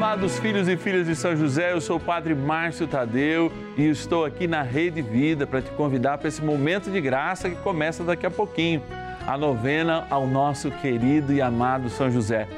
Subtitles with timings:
[0.00, 4.24] amados filhos e filhas de São José, eu sou o Padre Márcio Tadeu e estou
[4.24, 8.24] aqui na Rede Vida para te convidar para esse momento de graça que começa daqui
[8.24, 8.82] a pouquinho,
[9.26, 12.48] a novena ao nosso querido e amado São José.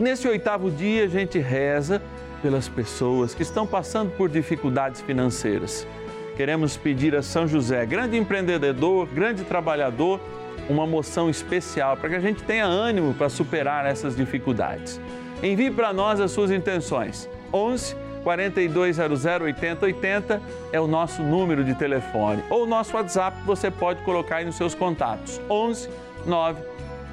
[0.00, 2.00] Nesse oitavo dia, a gente reza
[2.40, 5.86] pelas pessoas que estão passando por dificuldades financeiras.
[6.34, 10.18] Queremos pedir a São José, grande empreendedor, grande trabalhador,
[10.66, 14.98] uma moção especial para que a gente tenha ânimo para superar essas dificuldades.
[15.42, 17.28] Envie para nós as suas intenções.
[17.52, 22.42] 11 4200 8080 é o nosso número de telefone.
[22.50, 25.40] Ou o nosso WhatsApp você pode colocar aí nos seus contatos.
[25.48, 25.88] 11
[26.26, 26.60] 9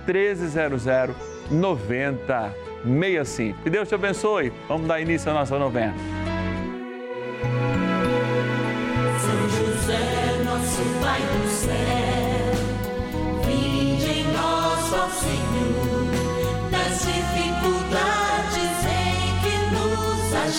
[0.07, 0.85] 1300
[1.51, 3.61] 9065.
[3.61, 4.51] Que Deus te abençoe.
[4.67, 5.93] Vamos dar início à nossa novena.
[9.19, 9.99] São José,
[10.43, 11.21] nosso Pai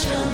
[0.07, 0.34] nos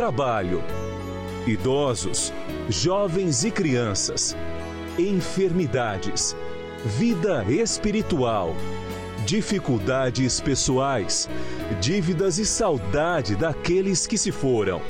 [0.00, 0.64] trabalho,
[1.46, 2.32] idosos,
[2.70, 4.34] jovens e crianças,
[4.98, 6.34] enfermidades,
[6.86, 8.56] vida espiritual,
[9.26, 11.28] dificuldades pessoais,
[11.82, 14.80] dívidas e saudade daqueles que se foram.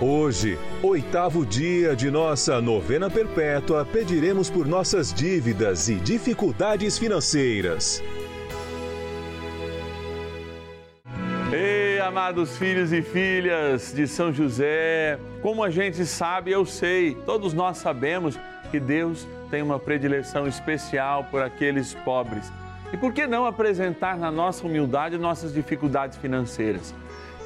[0.00, 8.00] Hoje, oitavo dia de nossa novena perpétua, pediremos por nossas dívidas e dificuldades financeiras.
[12.10, 17.78] Amados filhos e filhas de São José, como a gente sabe, eu sei, todos nós
[17.78, 18.36] sabemos
[18.68, 22.52] que Deus tem uma predileção especial por aqueles pobres.
[22.92, 26.92] E por que não apresentar na nossa humildade nossas dificuldades financeiras?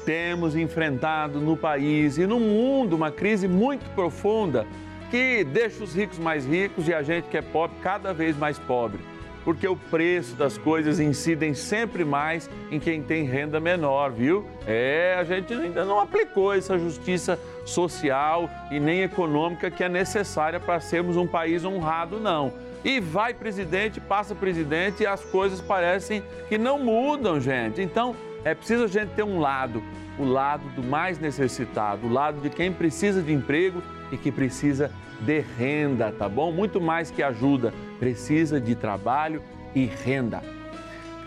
[0.03, 4.65] Temos enfrentado no país e no mundo uma crise muito profunda
[5.11, 8.57] que deixa os ricos mais ricos e a gente que é pobre cada vez mais
[8.57, 8.99] pobre
[9.45, 14.43] porque o preço das coisas incidem sempre mais em quem tem renda menor, viu?
[14.65, 20.59] É, a gente ainda não aplicou essa justiça social e nem econômica que é necessária
[20.59, 22.51] para sermos um país honrado, não.
[22.83, 27.81] E vai presidente, passa presidente e as coisas parecem que não mudam, gente.
[27.81, 29.83] Então, é preciso a gente ter um lado,
[30.19, 34.91] o lado do mais necessitado, o lado de quem precisa de emprego e que precisa
[35.19, 36.51] de renda, tá bom?
[36.51, 39.41] Muito mais que ajuda, precisa de trabalho
[39.73, 40.43] e renda.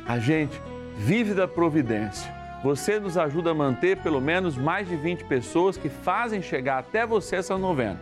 [0.07, 0.63] A gente
[0.97, 2.33] vive da providência.
[2.63, 7.05] Você nos ajuda a manter pelo menos mais de 20 pessoas que fazem chegar até
[7.05, 8.01] você essa novena.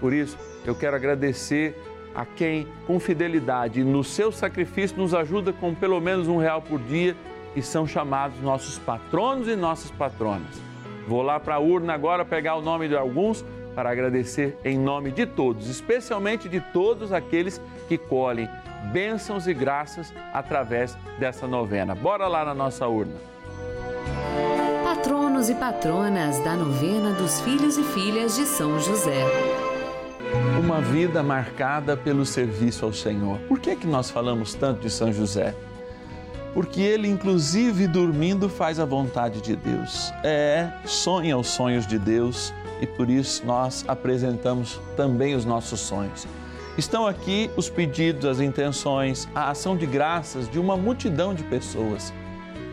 [0.00, 1.76] Por isso, eu quero agradecer
[2.14, 6.62] a quem, com fidelidade e no seu sacrifício, nos ajuda com pelo menos um real
[6.62, 7.16] por dia
[7.56, 10.60] e são chamados nossos patronos e nossas patronas.
[11.08, 13.44] Vou lá para a urna agora pegar o nome de alguns
[13.74, 18.48] para agradecer em nome de todos, especialmente de todos aqueles que colhem
[18.92, 21.94] bênçãos e graças através dessa novena.
[21.94, 23.16] Bora lá na nossa urna.
[24.84, 29.24] Patronos e patronas da novena dos filhos e filhas de São José.
[30.58, 33.38] Uma vida marcada pelo serviço ao Senhor.
[33.48, 35.54] Por que, que nós falamos tanto de São José?
[36.56, 40.10] Porque ele, inclusive dormindo, faz a vontade de Deus.
[40.24, 42.50] É, sonha os sonhos de Deus
[42.80, 46.26] e por isso nós apresentamos também os nossos sonhos.
[46.78, 52.10] Estão aqui os pedidos, as intenções, a ação de graças de uma multidão de pessoas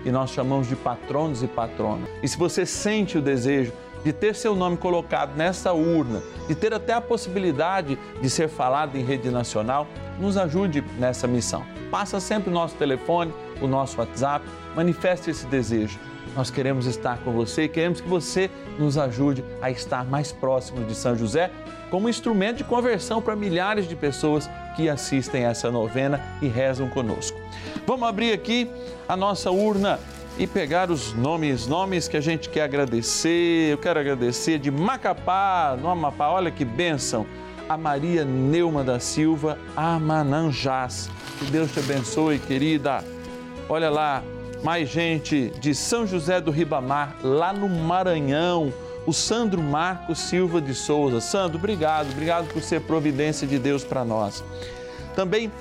[0.01, 2.07] que nós chamamos de patronos e patronas.
[2.23, 6.73] E se você sente o desejo de ter seu nome colocado nessa urna, de ter
[6.73, 9.85] até a possibilidade de ser falado em rede nacional,
[10.17, 11.65] nos ajude nessa missão.
[11.91, 14.45] Passa sempre o nosso telefone, o nosso WhatsApp,
[14.75, 15.99] manifeste esse desejo.
[16.35, 20.83] Nós queremos estar com você e queremos que você nos ajude a estar mais próximo
[20.85, 21.51] de São José
[21.91, 27.39] como instrumento de conversão para milhares de pessoas que assistem essa novena e rezam conosco.
[27.85, 28.67] Vamos abrir aqui
[29.07, 29.99] a nossa urna
[30.39, 33.71] e pegar os nomes, nomes que a gente quer agradecer.
[33.71, 37.27] Eu quero agradecer de Macapá, no Amapá, olha que bênção,
[37.69, 41.11] a Maria Neuma da Silva Amananjás.
[41.37, 43.12] Que Deus te abençoe, querida.
[43.73, 44.23] Olha lá,
[44.63, 48.71] mais gente de São José do Ribamar, lá no Maranhão,
[49.03, 51.19] o Sandro Marcos Silva de Souza.
[51.19, 54.43] Sandro, obrigado, obrigado por ser providência de Deus para nós.
[55.15, 55.51] Também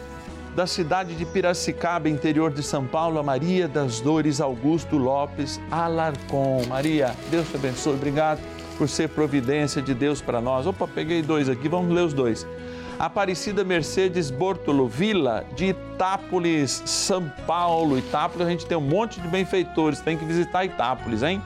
[0.54, 6.66] da cidade de Piracicaba, interior de São Paulo, a Maria das Dores Augusto Lopes Alarcon.
[6.68, 8.40] Maria, Deus te abençoe, obrigado
[8.76, 10.66] por ser providência de Deus para nós.
[10.66, 12.46] Opa, peguei dois aqui, vamos ler os dois.
[12.98, 17.98] Aparecida Mercedes Bortolo Vila, de Itápolis, São Paulo.
[17.98, 21.42] Itápolis, a gente tem um monte de benfeitores, tem que visitar Itápolis, hein?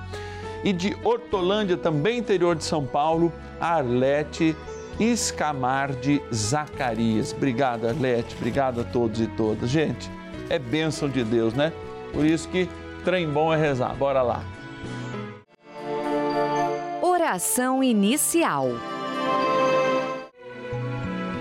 [0.64, 4.56] E de Hortolândia, também interior de São Paulo, Arlete
[4.98, 7.32] Escamar de Zacarias.
[7.32, 8.34] Obrigado, Arlete.
[8.36, 9.68] Obrigado a todos e todas.
[9.68, 10.10] Gente,
[10.48, 11.72] é bênção de Deus, né?
[12.12, 12.68] Por isso que
[13.04, 13.94] trem bom é rezar.
[13.94, 14.42] Bora lá.
[17.02, 18.70] Oração inicial.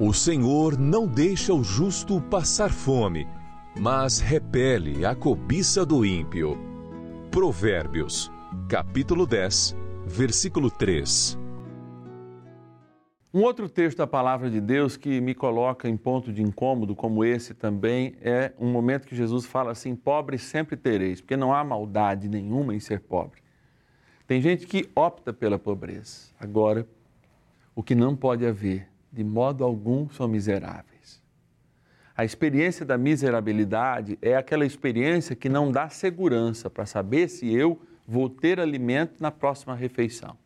[0.00, 3.26] O Senhor não deixa o justo passar fome,
[3.76, 6.56] mas repele a cobiça do ímpio.
[7.32, 8.30] Provérbios,
[8.68, 9.76] capítulo 10,
[10.06, 11.36] versículo 3.
[13.34, 17.24] Um outro texto da palavra de Deus que me coloca em ponto de incômodo, como
[17.24, 21.64] esse também, é um momento que Jesus fala assim: Pobre sempre tereis, porque não há
[21.64, 23.42] maldade nenhuma em ser pobre.
[24.28, 26.28] Tem gente que opta pela pobreza.
[26.38, 26.86] Agora,
[27.74, 31.22] o que não pode haver, de modo algum, são miseráveis.
[32.16, 37.80] A experiência da miserabilidade é aquela experiência que não dá segurança para saber se eu
[38.06, 40.36] vou ter alimento na próxima refeição.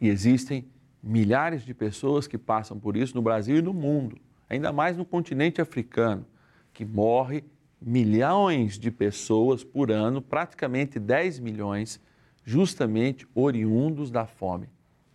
[0.00, 0.66] E existem
[1.02, 4.18] milhares de pessoas que passam por isso no Brasil e no mundo,
[4.48, 6.26] ainda mais no continente africano,
[6.72, 7.44] que morre
[7.80, 11.98] milhões de pessoas por ano, praticamente 10 milhões,
[12.44, 14.68] justamente oriundos da fome.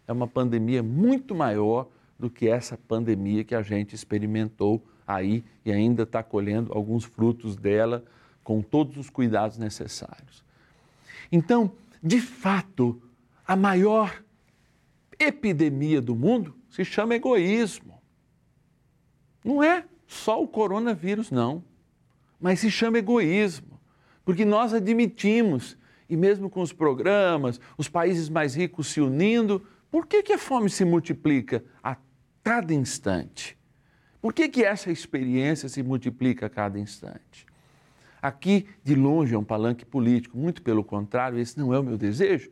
[0.07, 5.71] É uma pandemia muito maior do que essa pandemia que a gente experimentou aí e
[5.71, 8.03] ainda está colhendo alguns frutos dela
[8.43, 10.43] com todos os cuidados necessários.
[11.31, 13.01] Então, de fato,
[13.45, 14.23] a maior
[15.19, 18.01] epidemia do mundo se chama egoísmo.
[19.43, 21.63] Não é só o coronavírus, não.
[22.39, 23.79] Mas se chama egoísmo,
[24.23, 25.77] porque nós admitimos,
[26.09, 30.37] e mesmo com os programas, os países mais ricos se unindo, por que, que a
[30.37, 31.95] fome se multiplica a
[32.45, 33.57] cada instante?
[34.21, 37.43] Por que, que essa experiência se multiplica a cada instante?
[38.21, 41.97] Aqui, de longe, é um palanque político, muito pelo contrário, esse não é o meu
[41.97, 42.51] desejo,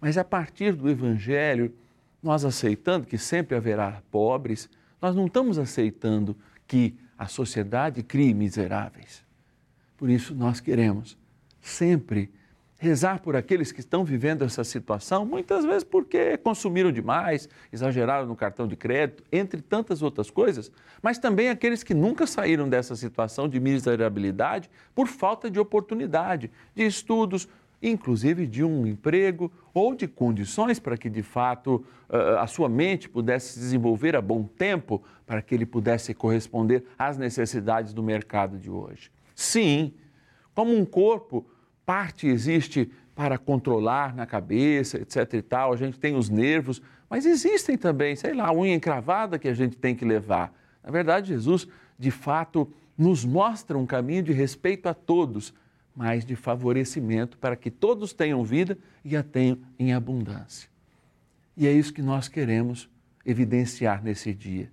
[0.00, 1.74] mas a partir do Evangelho,
[2.22, 4.70] nós aceitando que sempre haverá pobres,
[5.00, 6.34] nós não estamos aceitando
[6.66, 9.22] que a sociedade crie miseráveis.
[9.98, 11.18] Por isso, nós queremos
[11.60, 12.32] sempre
[12.84, 18.36] rezar por aqueles que estão vivendo essa situação, muitas vezes porque consumiram demais, exageraram no
[18.36, 20.70] cartão de crédito, entre tantas outras coisas,
[21.02, 26.84] mas também aqueles que nunca saíram dessa situação de miserabilidade por falta de oportunidade, de
[26.84, 27.48] estudos,
[27.82, 31.82] inclusive de um emprego ou de condições para que de fato
[32.38, 37.16] a sua mente pudesse se desenvolver a bom tempo para que ele pudesse corresponder às
[37.16, 39.10] necessidades do mercado de hoje.
[39.34, 39.94] Sim,
[40.54, 41.46] como um corpo
[41.84, 47.26] parte existe para controlar na cabeça, etc e tal, a gente tem os nervos, mas
[47.26, 50.52] existem também, sei lá, a unha encravada que a gente tem que levar.
[50.82, 55.54] Na verdade, Jesus, de fato, nos mostra um caminho de respeito a todos,
[55.94, 60.68] mas de favorecimento para que todos tenham vida e a tenham em abundância.
[61.56, 62.88] E é isso que nós queremos
[63.24, 64.70] evidenciar nesse dia.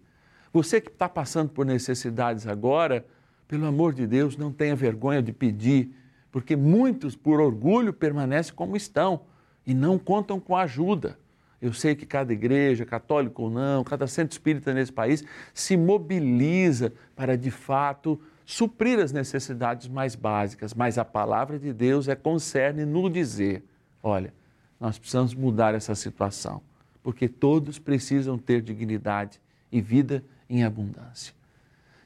[0.51, 3.06] Você que está passando por necessidades agora,
[3.48, 5.94] pelo amor de Deus, não tenha vergonha de pedir
[6.32, 9.22] porque muitos, por orgulho, permanecem como estão
[9.66, 11.20] e não contam com ajuda.
[11.62, 15.24] Eu sei que cada igreja, católica ou não, cada centro espírita nesse país
[15.54, 22.08] se mobiliza para, de fato, suprir as necessidades mais básicas, mas a palavra de Deus
[22.08, 23.64] é concerne no dizer:
[24.02, 24.34] olha,
[24.80, 26.62] nós precisamos mudar essa situação,
[27.04, 29.40] porque todos precisam ter dignidade
[29.72, 31.34] e vida em abundância.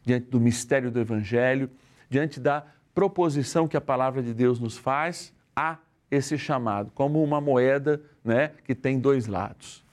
[0.04, 1.70] Diante do mistério do Evangelho,
[2.10, 5.78] diante da proposição que a palavra de Deus nos faz a
[6.10, 9.84] esse chamado, como uma moeda né, que tem dois lados.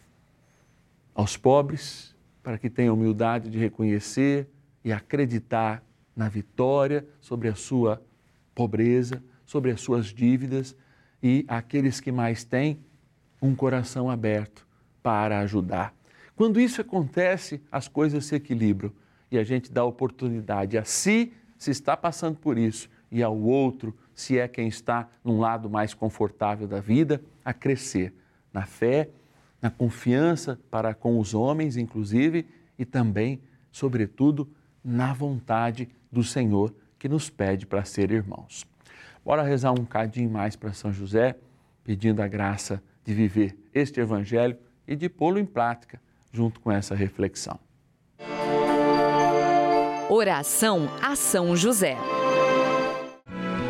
[1.12, 4.48] Aos pobres, para que tenham humildade de reconhecer
[4.84, 5.82] e acreditar
[6.14, 8.00] na vitória sobre a sua
[8.54, 10.76] pobreza, sobre as suas dívidas,
[11.20, 12.78] e aqueles que mais têm,
[13.40, 14.66] um coração aberto
[15.02, 15.92] para ajudar.
[16.36, 18.92] Quando isso acontece, as coisas se equilibram
[19.30, 21.32] e a gente dá oportunidade a si
[21.62, 25.92] se está passando por isso, e ao outro, se é quem está num lado mais
[25.92, 28.14] confortável da vida, a crescer
[28.50, 29.10] na fé,
[29.60, 32.46] na confiança para com os homens, inclusive,
[32.78, 33.40] e também,
[33.70, 34.48] sobretudo,
[34.82, 38.64] na vontade do Senhor que nos pede para ser irmãos.
[39.22, 41.36] Bora rezar um cadinho mais para São José,
[41.84, 44.56] pedindo a graça de viver este Evangelho
[44.88, 46.00] e de pô-lo em prática
[46.32, 47.60] junto com essa reflexão.
[50.08, 51.96] Oração a São José.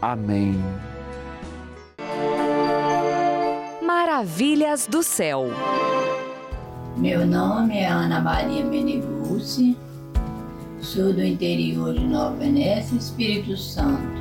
[0.00, 0.58] Amém.
[3.82, 5.48] Maravilhas do Céu.
[6.96, 9.76] Meu nome é Ana Maria Meneguzzi,
[10.80, 14.20] sou do interior de Nova Venécia, Espírito Santo.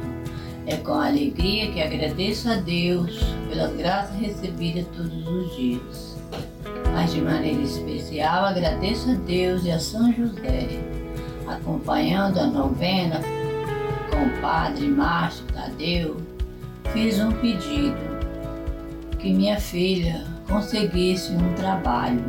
[0.67, 6.17] É com alegria que agradeço a Deus pelas graças recebidas todos os dias.
[6.93, 10.67] Mas de maneira especial agradeço a Deus e a São José,
[11.47, 13.38] acompanhando a novena
[14.19, 16.17] com o Padre Márcio Tadeu,
[16.91, 18.19] fiz um pedido
[19.17, 22.25] que minha filha conseguisse um trabalho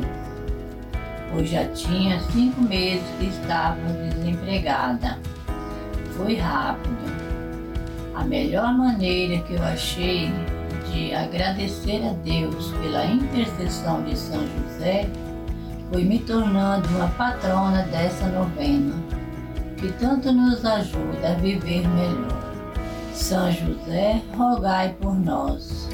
[1.31, 5.17] pois já tinha cinco meses que estava desempregada.
[6.15, 7.11] Foi rápido.
[8.13, 10.29] A melhor maneira que eu achei
[10.91, 15.09] de agradecer a Deus pela intercessão de São José
[15.91, 18.93] foi me tornando uma patrona dessa novena,
[19.81, 22.39] que tanto nos ajuda a viver melhor.
[23.15, 25.89] São José, rogai por nós.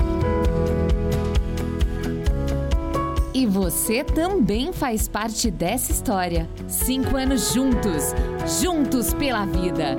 [3.34, 6.50] E você também faz parte dessa história.
[6.68, 8.14] Cinco anos juntos,
[8.62, 9.96] juntos pela vida.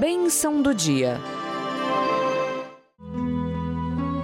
[0.00, 1.20] Bênção do dia.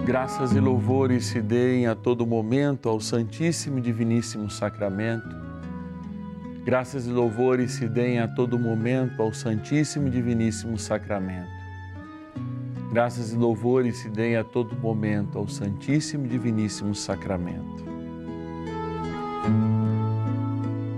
[0.06, 5.47] Graças e louvores se deem a todo momento ao Santíssimo e Diviníssimo Sacramento.
[6.68, 11.48] Graças e louvores se deem a todo momento ao Santíssimo e Diviníssimo Sacramento.
[12.92, 17.82] Graças e louvores se deem a todo momento ao Santíssimo e Diviníssimo Sacramento.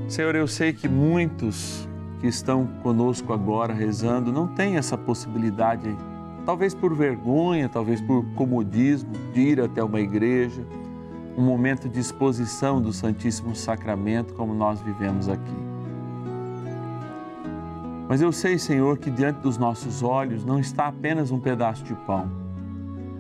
[0.08, 1.88] Senhor, eu sei que muitos
[2.20, 5.96] que estão conosco agora rezando não têm essa possibilidade,
[6.44, 10.66] talvez por vergonha, talvez por comodismo, de ir até uma igreja,
[11.36, 15.56] um momento de exposição do Santíssimo Sacramento como nós vivemos aqui.
[18.08, 21.94] Mas eu sei, Senhor, que diante dos nossos olhos não está apenas um pedaço de
[21.94, 22.28] pão,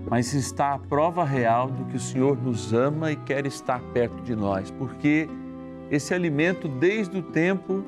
[0.08, 4.20] mas está a prova real do que o Senhor nos ama e quer estar perto
[4.22, 5.28] de nós, porque
[5.90, 7.84] esse alimento, desde o tempo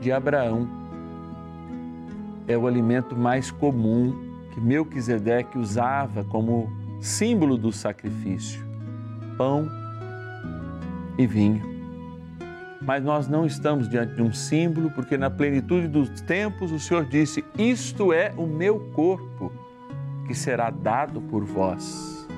[0.00, 0.66] de Abraão,
[2.48, 4.14] é o alimento mais comum
[4.52, 8.65] que Melquisedeque usava como símbolo do sacrifício:
[9.36, 9.68] pão
[11.18, 11.76] e vinho
[12.86, 17.04] mas nós não estamos diante de um símbolo, porque na plenitude dos tempos o Senhor
[17.04, 19.52] disse: Isto é o meu corpo
[20.26, 22.28] que será dado por vós.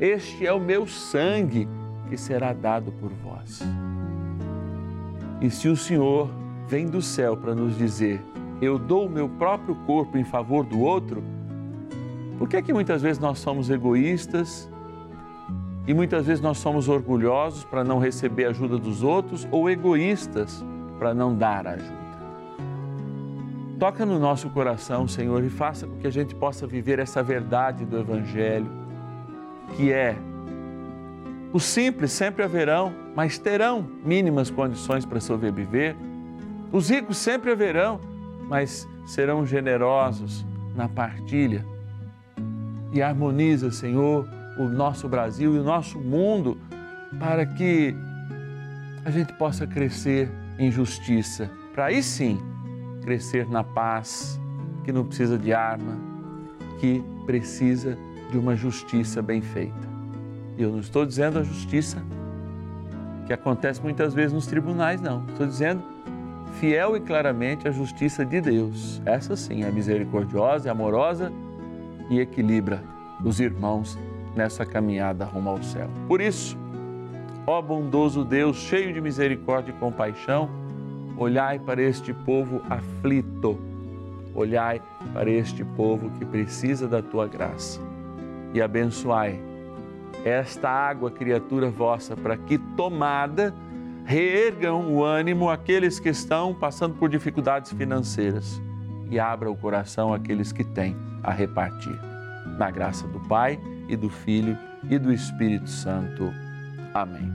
[0.00, 1.68] Este é o meu sangue
[2.08, 3.62] que será dado por vós.
[5.40, 6.28] E se o Senhor
[6.66, 8.20] vem do céu para nos dizer:
[8.60, 11.22] Eu dou o meu próprio corpo em favor do outro,
[12.36, 14.68] por que é que muitas vezes nós somos egoístas?
[15.86, 20.64] E muitas vezes nós somos orgulhosos para não receber a ajuda dos outros ou egoístas
[20.98, 22.06] para não dar ajuda.
[23.78, 27.84] Toca no nosso coração, Senhor, e faça com que a gente possa viver essa verdade
[27.84, 28.70] do Evangelho,
[29.76, 30.16] que é:
[31.52, 35.94] os simples sempre haverão, mas terão mínimas condições para sobreviver.
[36.72, 38.00] Os ricos sempre haverão,
[38.48, 40.44] mas serão generosos
[40.74, 41.64] na partilha.
[42.92, 44.26] E harmoniza, Senhor,
[44.58, 46.58] o nosso Brasil e o nosso mundo
[47.18, 47.94] para que
[49.04, 52.40] a gente possa crescer em justiça, para aí sim
[53.02, 54.40] crescer na paz,
[54.84, 55.96] que não precisa de arma,
[56.80, 57.96] que precisa
[58.30, 59.86] de uma justiça bem feita.
[60.56, 62.02] E eu não estou dizendo a justiça
[63.26, 65.24] que acontece muitas vezes nos tribunais, não.
[65.26, 65.82] Estou dizendo
[66.58, 69.00] fiel e claramente a justiça de Deus.
[69.04, 71.32] Essa sim é misericordiosa, é amorosa
[72.08, 72.82] e equilibra
[73.24, 73.98] os irmãos
[74.36, 75.88] nessa caminhada rumo ao céu.
[76.06, 76.56] Por isso,
[77.46, 80.48] ó bondoso Deus, cheio de misericórdia e compaixão,
[81.16, 83.58] olhai para este povo aflito,
[84.34, 84.82] olhai
[85.14, 87.80] para este povo que precisa da tua graça
[88.52, 89.40] e abençoai
[90.24, 93.54] esta água, criatura vossa, para que tomada
[94.04, 98.60] reergam o ânimo aqueles que estão passando por dificuldades financeiras
[99.10, 101.98] e abra o coração àqueles que têm a repartir.
[102.58, 104.56] Na graça do Pai e do Filho
[104.88, 106.32] e do Espírito Santo.
[106.94, 107.32] Amém.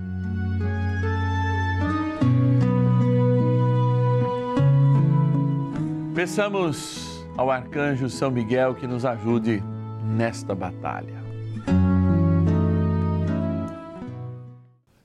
[6.14, 9.64] Peçamos ao arcanjo São Miguel que nos ajude
[10.04, 11.22] nesta batalha.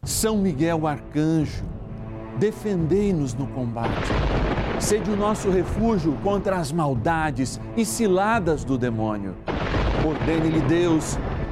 [0.02, 1.64] São Miguel arcanjo,
[2.38, 4.08] defendei-nos no combate.
[4.78, 9.34] Sede o nosso refúgio contra as maldades e ciladas do demônio.
[10.06, 11.18] Ordene-lhe Deus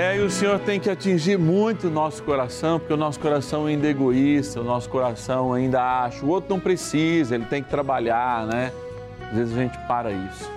[0.00, 3.66] É, e o Senhor tem que atingir muito o nosso coração, porque o nosso coração
[3.66, 7.68] ainda é egoísta, o nosso coração ainda acha, o outro não precisa, ele tem que
[7.68, 8.72] trabalhar, né?
[9.28, 10.50] Às vezes a gente para isso.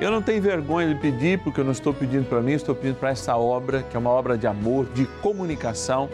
[0.00, 2.96] Eu não tenho vergonha de pedir, porque eu não estou pedindo para mim, estou pedindo
[2.96, 6.08] para essa obra, que é uma obra de amor, de comunicação,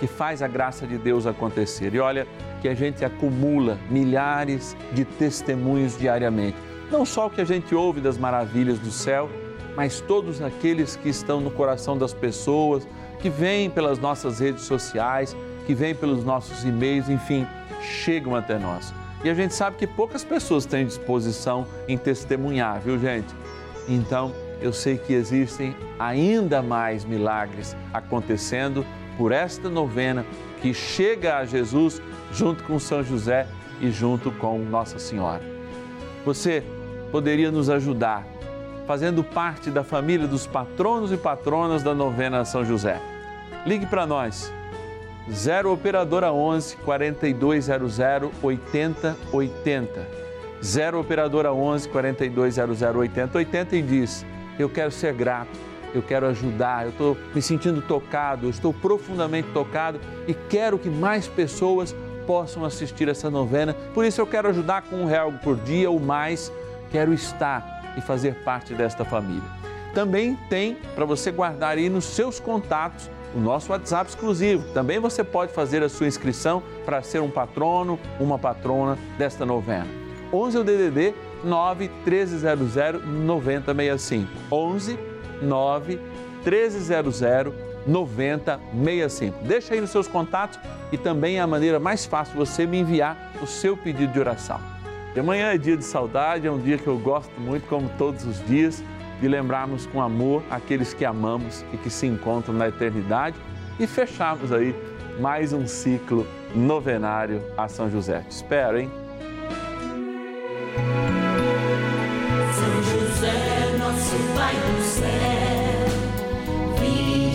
[0.00, 1.94] que faz a graça de Deus acontecer.
[1.94, 2.26] E olha
[2.62, 6.56] que a gente acumula milhares de testemunhos diariamente.
[6.90, 9.28] Não só o que a gente ouve das maravilhas do céu,
[9.78, 12.84] mas todos aqueles que estão no coração das pessoas,
[13.20, 15.36] que vêm pelas nossas redes sociais,
[15.68, 17.46] que vêm pelos nossos e-mails, enfim,
[17.80, 18.92] chegam até nós.
[19.22, 23.32] E a gente sabe que poucas pessoas têm disposição em testemunhar, viu, gente?
[23.88, 28.84] Então, eu sei que existem ainda mais milagres acontecendo
[29.16, 30.26] por esta novena
[30.60, 33.46] que chega a Jesus junto com São José
[33.80, 35.42] e junto com Nossa Senhora.
[36.24, 36.64] Você
[37.12, 38.26] poderia nos ajudar
[38.88, 42.98] fazendo parte da família dos patronos e patronas da novena São José.
[43.66, 44.50] Ligue para nós.
[45.30, 47.98] 0 operadora 11 4200
[48.42, 50.06] 8080.
[50.64, 54.24] 0 operadora 11 4200 8080 e diz:
[54.58, 55.50] "Eu quero ser grato,
[55.94, 60.88] eu quero ajudar, eu estou me sentindo tocado, eu estou profundamente tocado e quero que
[60.88, 61.94] mais pessoas
[62.26, 63.74] possam assistir essa novena.
[63.92, 66.50] Por isso eu quero ajudar com um real por dia ou mais.
[66.90, 69.42] Quero estar e fazer parte desta família.
[69.92, 74.72] Também tem para você guardar aí nos seus contatos o nosso WhatsApp exclusivo.
[74.72, 79.86] Também você pode fazer a sua inscrição para ser um patrono, uma patrona desta novena.
[80.32, 84.28] 11 é o DDD 9 1300 9065.
[84.50, 84.98] 11
[85.42, 86.00] 9
[86.44, 87.20] 1300
[87.86, 89.44] 9065.
[89.44, 90.58] Deixa aí nos seus contatos
[90.92, 94.77] e também é a maneira mais fácil você me enviar o seu pedido de oração.
[95.18, 98.24] E amanhã é dia de saudade, é um dia que eu gosto muito, como todos
[98.24, 98.84] os dias,
[99.20, 103.36] de lembrarmos com amor aqueles que amamos e que se encontram na eternidade
[103.80, 104.72] e fecharmos aí
[105.18, 108.20] mais um ciclo novenário a São José.
[108.20, 108.88] Te espero, hein?
[112.54, 115.08] São José, nosso Pai do céu,
[116.84, 117.32] em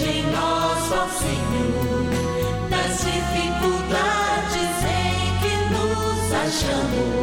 [1.19, 2.07] Senhor,
[2.69, 7.22] das dificuldades em que nos achamos.